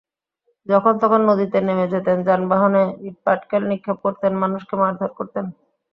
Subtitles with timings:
[0.67, 5.45] যখন-তখন নদীতে নেমে যেতেন, যানবাহনে ইটপাটকেল নিক্ষেপ করতেন, মানুষকে মারধর করতেন।